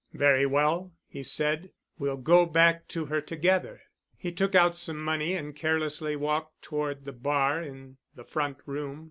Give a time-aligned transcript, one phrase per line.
[0.15, 1.69] "Very well," he said,
[1.99, 3.83] "we'll go back to her together."
[4.17, 8.99] He took out some money and carelessly walked toward the bar in the front room.